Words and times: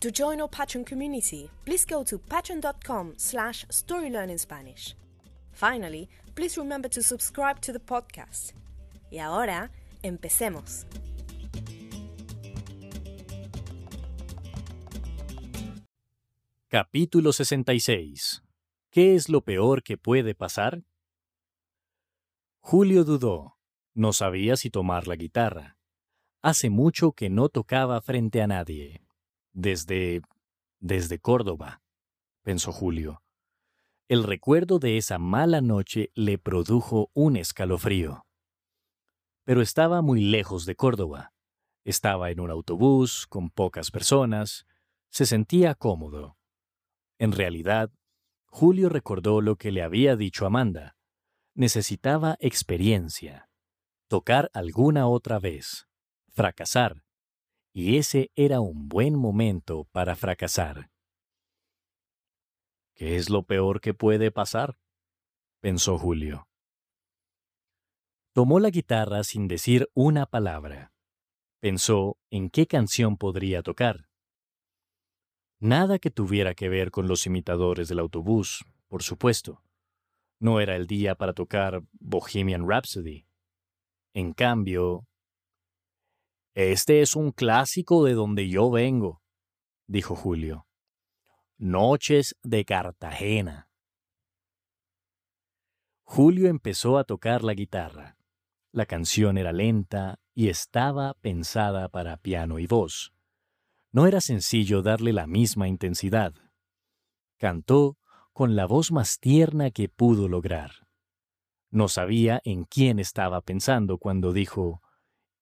To 0.00 0.12
join 0.12 0.40
our 0.40 0.48
Patreon 0.48 0.86
community, 0.86 1.50
please 1.64 1.84
go 1.84 2.04
to 2.04 2.18
patreon.com 2.18 3.14
slash 3.16 3.66
storylearningspanish. 3.66 4.94
Finally, 5.50 6.08
please 6.36 6.56
remember 6.56 6.88
to 6.88 7.02
subscribe 7.02 7.60
to 7.62 7.72
the 7.72 7.80
podcast. 7.80 8.52
Y 9.10 9.18
ahora, 9.18 9.72
empecemos. 10.04 10.86
Capítulo 16.68 17.32
66. 17.32 18.44
¿Qué 18.90 19.16
es 19.16 19.28
lo 19.28 19.40
peor 19.40 19.82
que 19.82 19.96
puede 19.96 20.36
pasar? 20.36 20.84
Julio 22.60 23.02
dudó. 23.02 23.56
No 23.94 24.12
sabía 24.12 24.56
si 24.56 24.70
tomar 24.70 25.08
la 25.08 25.16
guitarra. 25.16 25.76
Hace 26.40 26.70
mucho 26.70 27.10
que 27.10 27.30
no 27.30 27.48
tocaba 27.48 28.00
frente 28.00 28.42
a 28.42 28.46
nadie. 28.46 29.07
Desde... 29.52 30.22
desde 30.80 31.18
Córdoba, 31.18 31.82
pensó 32.42 32.72
Julio. 32.72 33.22
El 34.08 34.24
recuerdo 34.24 34.78
de 34.78 34.96
esa 34.96 35.18
mala 35.18 35.60
noche 35.60 36.10
le 36.14 36.38
produjo 36.38 37.10
un 37.12 37.36
escalofrío. 37.36 38.26
Pero 39.44 39.60
estaba 39.60 40.00
muy 40.02 40.22
lejos 40.22 40.64
de 40.64 40.76
Córdoba. 40.76 41.32
Estaba 41.84 42.30
en 42.30 42.40
un 42.40 42.50
autobús, 42.50 43.26
con 43.26 43.50
pocas 43.50 43.90
personas. 43.90 44.66
Se 45.10 45.26
sentía 45.26 45.74
cómodo. 45.74 46.38
En 47.18 47.32
realidad, 47.32 47.90
Julio 48.46 48.88
recordó 48.88 49.40
lo 49.40 49.56
que 49.56 49.72
le 49.72 49.82
había 49.82 50.16
dicho 50.16 50.46
Amanda. 50.46 50.96
Necesitaba 51.54 52.36
experiencia. 52.40 53.48
Tocar 54.06 54.50
alguna 54.54 55.06
otra 55.06 55.38
vez. 55.38 55.86
Fracasar 56.28 57.02
y 57.78 57.96
ese 57.96 58.32
era 58.34 58.58
un 58.58 58.88
buen 58.88 59.14
momento 59.14 59.84
para 59.92 60.16
fracasar. 60.16 60.90
¿Qué 62.96 63.14
es 63.14 63.30
lo 63.30 63.44
peor 63.44 63.80
que 63.80 63.94
puede 63.94 64.32
pasar? 64.32 64.80
pensó 65.60 65.96
Julio. 65.96 66.48
Tomó 68.32 68.58
la 68.58 68.70
guitarra 68.70 69.22
sin 69.22 69.46
decir 69.46 69.88
una 69.94 70.26
palabra. 70.26 70.92
Pensó 71.60 72.18
en 72.30 72.50
qué 72.50 72.66
canción 72.66 73.16
podría 73.16 73.62
tocar. 73.62 74.08
Nada 75.60 76.00
que 76.00 76.10
tuviera 76.10 76.56
que 76.56 76.68
ver 76.68 76.90
con 76.90 77.06
los 77.06 77.26
imitadores 77.26 77.86
del 77.86 78.00
autobús, 78.00 78.64
por 78.88 79.04
supuesto. 79.04 79.62
No 80.40 80.58
era 80.58 80.74
el 80.74 80.88
día 80.88 81.14
para 81.14 81.32
tocar 81.32 81.84
Bohemian 81.92 82.68
Rhapsody. 82.68 83.28
En 84.14 84.32
cambio, 84.32 85.06
este 86.58 87.02
es 87.02 87.14
un 87.14 87.30
clásico 87.30 88.02
de 88.02 88.14
donde 88.14 88.48
yo 88.48 88.68
vengo, 88.68 89.22
dijo 89.86 90.16
Julio. 90.16 90.66
Noches 91.56 92.34
de 92.42 92.64
Cartagena. 92.64 93.70
Julio 96.02 96.48
empezó 96.48 96.98
a 96.98 97.04
tocar 97.04 97.44
la 97.44 97.54
guitarra. 97.54 98.16
La 98.72 98.86
canción 98.86 99.38
era 99.38 99.52
lenta 99.52 100.18
y 100.34 100.48
estaba 100.48 101.14
pensada 101.20 101.88
para 101.90 102.16
piano 102.16 102.58
y 102.58 102.66
voz. 102.66 103.14
No 103.92 104.08
era 104.08 104.20
sencillo 104.20 104.82
darle 104.82 105.12
la 105.12 105.28
misma 105.28 105.68
intensidad. 105.68 106.34
Cantó 107.36 107.98
con 108.32 108.56
la 108.56 108.66
voz 108.66 108.90
más 108.90 109.20
tierna 109.20 109.70
que 109.70 109.88
pudo 109.88 110.26
lograr. 110.26 110.88
No 111.70 111.86
sabía 111.86 112.40
en 112.42 112.64
quién 112.64 112.98
estaba 112.98 113.42
pensando 113.42 113.98
cuando 113.98 114.32
dijo, 114.32 114.82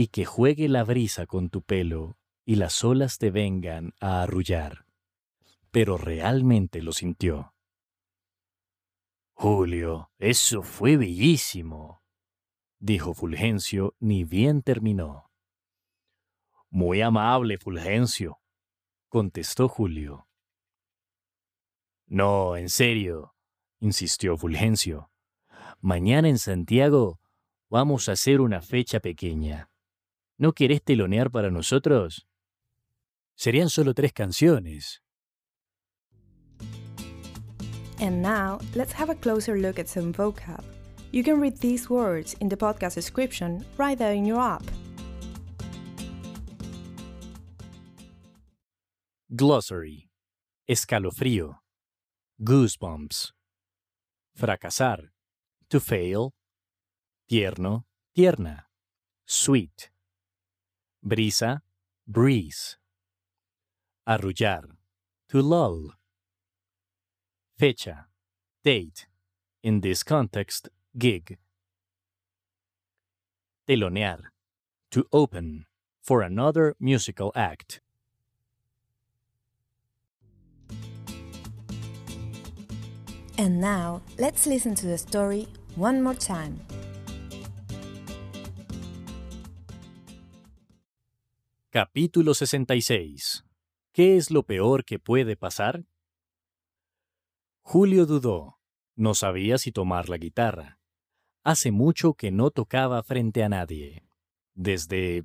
y 0.00 0.06
que 0.06 0.24
juegue 0.24 0.70
la 0.70 0.82
brisa 0.82 1.26
con 1.26 1.50
tu 1.50 1.60
pelo 1.60 2.16
y 2.46 2.54
las 2.54 2.82
olas 2.84 3.18
te 3.18 3.30
vengan 3.30 3.92
a 4.00 4.22
arrullar. 4.22 4.86
Pero 5.70 5.98
realmente 5.98 6.80
lo 6.80 6.92
sintió. 6.92 7.54
Julio, 9.34 10.10
eso 10.16 10.62
fue 10.62 10.96
bellísimo, 10.96 12.02
dijo 12.78 13.12
Fulgencio, 13.12 13.94
ni 14.00 14.24
bien 14.24 14.62
terminó. 14.62 15.30
Muy 16.70 17.02
amable, 17.02 17.58
Fulgencio, 17.58 18.40
contestó 19.10 19.68
Julio. 19.68 20.26
No, 22.06 22.56
en 22.56 22.70
serio, 22.70 23.34
insistió 23.80 24.38
Fulgencio. 24.38 25.10
Mañana 25.82 26.30
en 26.30 26.38
Santiago 26.38 27.20
vamos 27.68 28.08
a 28.08 28.12
hacer 28.12 28.40
una 28.40 28.62
fecha 28.62 29.00
pequeña. 29.00 29.70
¿No 30.40 30.54
querés 30.54 30.82
telonear 30.82 31.30
para 31.30 31.50
nosotros? 31.50 32.26
Serían 33.36 33.68
solo 33.68 33.92
tres 33.92 34.14
canciones. 34.14 35.02
And 38.00 38.22
now, 38.22 38.58
let's 38.74 38.94
have 38.94 39.10
a 39.10 39.14
closer 39.14 39.58
look 39.58 39.78
at 39.78 39.86
some 39.86 40.14
vocab. 40.14 40.64
You 41.12 41.22
can 41.22 41.42
read 41.42 41.58
these 41.58 41.90
words 41.90 42.36
in 42.40 42.48
the 42.48 42.56
podcast 42.56 42.94
description 42.94 43.66
right 43.76 43.98
there 43.98 44.14
in 44.14 44.24
your 44.24 44.40
app. 44.40 44.62
Glossary. 49.36 50.08
Escalofrío. 50.66 51.58
Goosebumps. 52.42 53.32
Fracasar. 54.34 55.10
To 55.68 55.80
fail. 55.80 56.32
Tierno, 57.28 57.84
tierna. 58.16 58.64
Sweet. 59.26 59.90
Brisa, 61.06 61.60
breeze. 62.06 62.76
Arrullar, 64.06 64.64
to 65.28 65.40
lull. 65.40 65.94
Fecha, 67.58 68.06
date. 68.64 69.06
In 69.62 69.80
this 69.80 70.02
context, 70.02 70.68
gig. 70.96 71.38
Telonear, 73.68 74.20
to 74.90 75.06
open, 75.12 75.66
for 76.02 76.22
another 76.22 76.74
musical 76.80 77.30
act. 77.34 77.80
And 83.38 83.60
now, 83.60 84.02
let's 84.18 84.46
listen 84.46 84.74
to 84.74 84.86
the 84.86 84.98
story 84.98 85.48
one 85.76 86.02
more 86.02 86.14
time. 86.14 86.60
Capítulo 91.72 92.34
66. 92.34 93.44
¿Qué 93.92 94.16
es 94.16 94.32
lo 94.32 94.42
peor 94.42 94.84
que 94.84 94.98
puede 94.98 95.36
pasar? 95.36 95.84
Julio 97.62 98.06
dudó. 98.06 98.58
No 98.96 99.14
sabía 99.14 99.56
si 99.56 99.70
tomar 99.70 100.08
la 100.08 100.16
guitarra. 100.16 100.80
Hace 101.44 101.70
mucho 101.70 102.14
que 102.14 102.32
no 102.32 102.50
tocaba 102.50 103.00
frente 103.04 103.44
a 103.44 103.48
nadie. 103.48 104.04
Desde... 104.54 105.22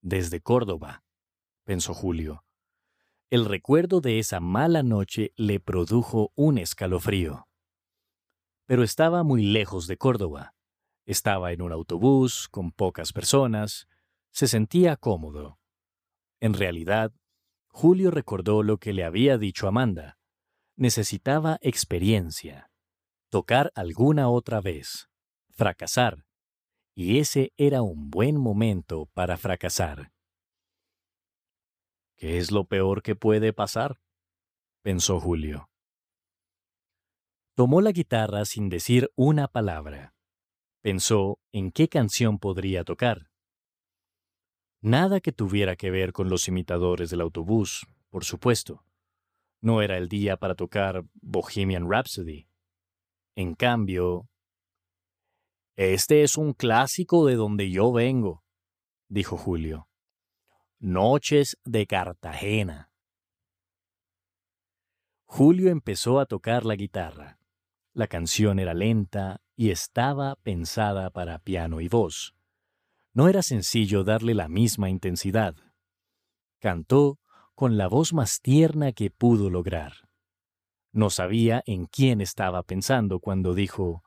desde 0.00 0.40
Córdoba, 0.40 1.02
pensó 1.64 1.92
Julio. 1.92 2.44
El 3.28 3.44
recuerdo 3.44 4.00
de 4.00 4.20
esa 4.20 4.38
mala 4.38 4.84
noche 4.84 5.32
le 5.34 5.58
produjo 5.58 6.30
un 6.36 6.58
escalofrío. 6.58 7.48
Pero 8.66 8.84
estaba 8.84 9.24
muy 9.24 9.42
lejos 9.42 9.88
de 9.88 9.96
Córdoba. 9.96 10.54
Estaba 11.04 11.50
en 11.50 11.62
un 11.62 11.72
autobús, 11.72 12.48
con 12.48 12.70
pocas 12.70 13.12
personas. 13.12 13.88
Se 14.30 14.46
sentía 14.46 14.94
cómodo. 14.94 15.59
En 16.40 16.54
realidad, 16.54 17.12
Julio 17.68 18.10
recordó 18.10 18.62
lo 18.62 18.78
que 18.78 18.92
le 18.92 19.04
había 19.04 19.38
dicho 19.38 19.68
Amanda. 19.68 20.18
Necesitaba 20.76 21.58
experiencia. 21.60 22.70
tocar 23.28 23.70
alguna 23.76 24.28
otra 24.28 24.60
vez, 24.60 25.08
fracasar, 25.50 26.26
y 26.96 27.20
ese 27.20 27.52
era 27.56 27.80
un 27.80 28.10
buen 28.10 28.36
momento 28.36 29.06
para 29.14 29.36
fracasar. 29.36 30.10
¿Qué 32.16 32.38
es 32.38 32.50
lo 32.50 32.64
peor 32.64 33.02
que 33.02 33.14
puede 33.14 33.52
pasar? 33.52 34.00
pensó 34.82 35.20
Julio. 35.20 35.70
Tomó 37.54 37.80
la 37.80 37.92
guitarra 37.92 38.44
sin 38.44 38.68
decir 38.68 39.12
una 39.14 39.46
palabra. 39.46 40.12
Pensó 40.80 41.38
en 41.52 41.70
qué 41.70 41.88
canción 41.88 42.38
podría 42.38 42.82
tocar. 42.82 43.29
Nada 44.82 45.20
que 45.20 45.32
tuviera 45.32 45.76
que 45.76 45.90
ver 45.90 46.12
con 46.12 46.30
los 46.30 46.48
imitadores 46.48 47.10
del 47.10 47.20
autobús, 47.20 47.86
por 48.08 48.24
supuesto. 48.24 48.84
No 49.60 49.82
era 49.82 49.98
el 49.98 50.08
día 50.08 50.38
para 50.38 50.54
tocar 50.54 51.04
Bohemian 51.20 51.90
Rhapsody. 51.90 52.48
En 53.34 53.54
cambio, 53.54 54.30
este 55.76 56.22
es 56.22 56.38
un 56.38 56.54
clásico 56.54 57.26
de 57.26 57.34
donde 57.34 57.70
yo 57.70 57.92
vengo, 57.92 58.42
dijo 59.08 59.36
Julio. 59.36 59.88
Noches 60.78 61.58
de 61.64 61.86
Cartagena. 61.86 62.90
Julio 65.26 65.70
empezó 65.70 66.20
a 66.20 66.26
tocar 66.26 66.64
la 66.64 66.74
guitarra. 66.74 67.38
La 67.92 68.06
canción 68.06 68.58
era 68.58 68.72
lenta 68.72 69.42
y 69.56 69.70
estaba 69.70 70.36
pensada 70.36 71.10
para 71.10 71.38
piano 71.38 71.82
y 71.82 71.88
voz. 71.88 72.34
No 73.12 73.28
era 73.28 73.42
sencillo 73.42 74.04
darle 74.04 74.34
la 74.34 74.48
misma 74.48 74.88
intensidad. 74.88 75.56
Cantó 76.60 77.18
con 77.54 77.76
la 77.76 77.88
voz 77.88 78.12
más 78.12 78.40
tierna 78.40 78.92
que 78.92 79.10
pudo 79.10 79.50
lograr. 79.50 80.08
No 80.92 81.10
sabía 81.10 81.62
en 81.66 81.86
quién 81.86 82.20
estaba 82.20 82.62
pensando 82.62 83.20
cuando 83.20 83.54
dijo, 83.54 84.02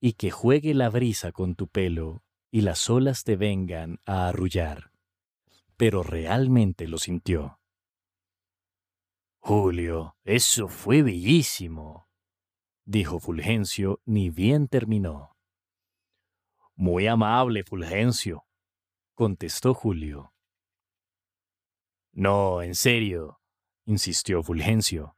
y 0.00 0.14
que 0.14 0.30
juegue 0.30 0.74
la 0.74 0.88
brisa 0.88 1.32
con 1.32 1.54
tu 1.54 1.68
pelo 1.68 2.22
y 2.50 2.62
las 2.62 2.88
olas 2.88 3.24
te 3.24 3.36
vengan 3.36 4.00
a 4.06 4.28
arrullar. 4.28 4.92
Pero 5.76 6.02
realmente 6.02 6.88
lo 6.88 6.98
sintió. 6.98 7.60
Julio, 9.40 10.16
eso 10.24 10.68
fue 10.68 11.02
bellísimo, 11.02 12.08
dijo 12.84 13.20
Fulgencio, 13.20 14.00
ni 14.04 14.30
bien 14.30 14.68
terminó. 14.68 15.35
Muy 16.78 17.06
amable, 17.06 17.64
Fulgencio, 17.64 18.46
contestó 19.14 19.72
Julio. 19.72 20.34
No, 22.12 22.60
en 22.60 22.74
serio, 22.74 23.40
insistió 23.86 24.42
Fulgencio. 24.42 25.16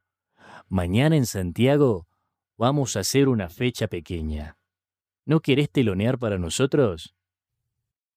Mañana 0.69 1.17
en 1.17 1.27
Santiago 1.27 2.07
vamos 2.57 2.97
a 2.97 3.01
hacer 3.01 3.29
una 3.29 3.49
fecha 3.49 3.89
pequeña. 3.89 4.57
¿No 5.25 5.41
querés 5.41 5.69
telonear 5.71 6.17
para 6.19 6.39
nosotros? 6.39 7.17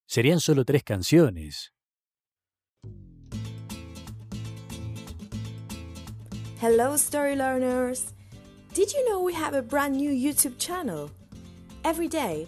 Serían 0.05 0.39
solo 0.39 0.63
tres 0.63 0.83
canciones. 0.83 1.73
Hello, 6.61 6.93
story 6.93 7.35
learners! 7.35 8.13
Did 8.75 8.93
you 8.93 9.03
know 9.09 9.19
we 9.19 9.33
have 9.33 9.55
a 9.55 9.63
brand 9.63 9.95
new 9.95 10.11
YouTube 10.11 10.59
channel? 10.59 11.09
Every 11.83 12.07
day, 12.07 12.47